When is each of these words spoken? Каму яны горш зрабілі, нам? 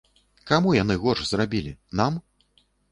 Каму 0.51 0.73
яны 0.77 0.97
горш 1.03 1.21
зрабілі, 1.31 1.79
нам? 2.03 2.13